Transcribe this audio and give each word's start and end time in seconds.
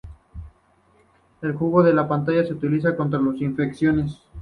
El 1.43 1.53
jugo 1.53 1.83
de 1.83 1.93
la 1.93 2.07
planta 2.07 2.31
se 2.31 2.51
utiliza 2.53 2.95
contra 2.97 3.21
las 3.21 3.39
infecciones. 3.39 4.17